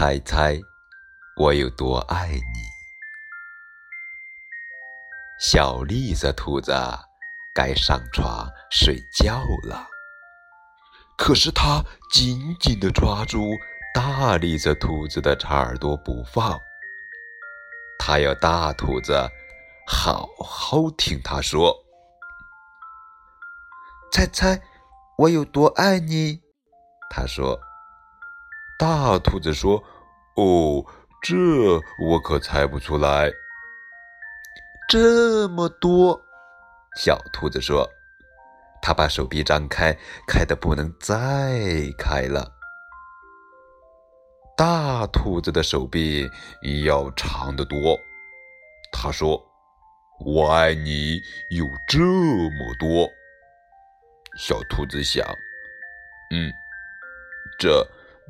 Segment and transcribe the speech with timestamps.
[0.00, 0.58] 猜猜
[1.36, 2.40] 我有多爱你？
[5.38, 6.72] 小栗子兔子
[7.54, 9.86] 该上床睡觉了，
[11.18, 13.50] 可是它紧紧地抓住
[13.92, 16.58] 大栗子兔子的长耳朵不放。
[17.98, 19.12] 它要大兔子
[19.86, 21.76] 好好听它说
[24.10, 24.62] ：“猜猜
[25.18, 26.40] 我有多爱你？”
[27.12, 27.60] 他说。
[28.80, 29.76] 大兔子说
[30.36, 30.82] ：“哦，
[31.20, 31.36] 这
[32.02, 33.30] 我可猜不出来。
[34.88, 36.18] 这么多。”
[36.96, 37.86] 小兔子说
[38.80, 39.94] ：“他把手臂张开，
[40.26, 42.50] 开的不能再开了。”
[44.56, 46.26] 大兔子的手臂
[46.86, 47.98] 要长得多。
[48.90, 49.38] 他说
[50.24, 53.06] ：“我爱你有这么多。”
[54.40, 55.22] 小兔子想
[56.32, 56.50] ：“嗯，
[57.58, 57.86] 这……”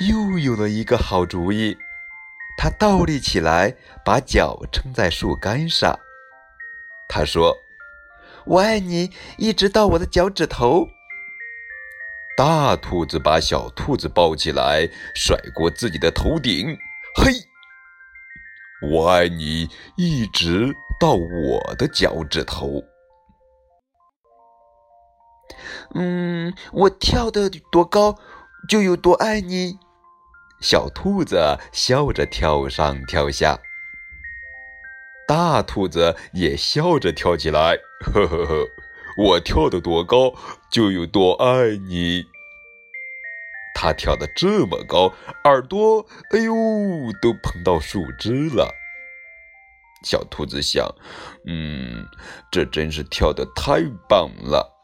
[0.00, 1.76] 又有了一个好主意，
[2.56, 5.98] 它倒立起来，把脚撑在树干上。
[7.08, 7.56] 它说
[8.46, 10.86] ：“我爱你，一直到我的脚趾头。”
[12.38, 16.78] 大兔子把小兔子抱起来，甩过自己的头顶。
[17.16, 17.32] 嘿，
[18.88, 22.84] 我爱你，一直到我的脚趾头。
[25.94, 28.16] 嗯，我跳得多高？
[28.68, 29.78] 就有多爱你，
[30.60, 33.58] 小兔子笑着跳上跳下，
[35.26, 38.66] 大兔子也笑着跳起来，呵呵呵，
[39.16, 40.34] 我跳得多高
[40.70, 42.24] 就有多爱你。
[43.74, 45.12] 它跳得这么高，
[45.44, 46.52] 耳朵哎呦
[47.22, 48.74] 都碰到树枝了。
[50.04, 50.92] 小兔子想，
[51.46, 52.04] 嗯，
[52.50, 54.74] 这真是跳得太棒了，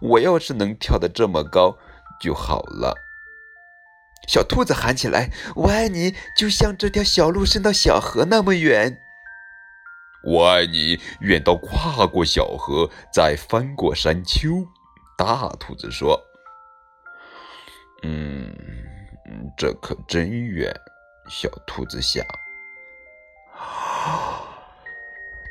[0.00, 1.76] 我要是能跳得这么高
[2.20, 2.96] 就好了。
[4.30, 8.96] 小兔子喊起来：“我爱你，就像这条小路伸到小河那么远。
[10.22, 14.64] 我爱你，远到跨过小河，再翻过山丘。”
[15.18, 16.16] 大兔子说
[18.06, 18.54] ：“嗯，
[19.58, 20.72] 这可真远。”
[21.28, 22.24] 小兔子想：“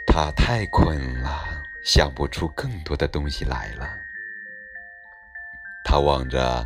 [0.08, 1.38] 它太困了，
[1.84, 3.90] 想不出更多的东西来了。”
[5.84, 6.66] 它望着。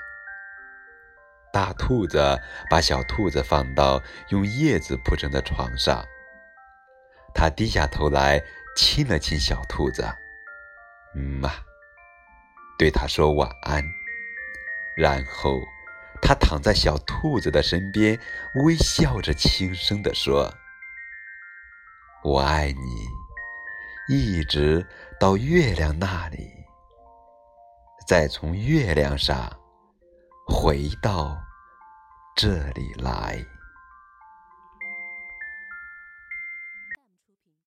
[1.53, 2.39] 大兔子
[2.69, 6.05] 把小兔子放到用叶子铺成的床上，
[7.33, 8.41] 它低下头来
[8.75, 10.03] 亲了亲小兔子，
[11.13, 11.61] 嗯啊，
[12.79, 13.83] 对它说晚安。
[14.95, 15.59] 然后，
[16.21, 18.17] 它躺在小兔子的身边，
[18.63, 20.53] 微笑着轻声地说
[22.23, 24.85] ：“我爱你，一直
[25.19, 26.49] 到月亮那里，
[28.07, 29.51] 再从月亮上。”
[30.61, 31.35] 回到
[32.35, 33.43] 这里来。